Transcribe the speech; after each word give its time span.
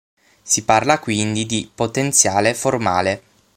Si 0.41 0.63
parla 0.63 0.97
quindi 0.97 1.45
di 1.45 1.69
"potenziale 1.75 2.55
formale". 2.55 3.21